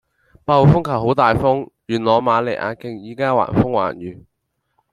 [0.43, 4.25] 八號風球好大風，元朗瑪利亞徑依家橫風橫雨